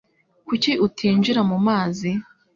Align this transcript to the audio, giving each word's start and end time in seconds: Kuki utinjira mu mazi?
Kuki 0.47 0.71
utinjira 0.85 1.41
mu 1.49 1.57
mazi? 1.67 2.11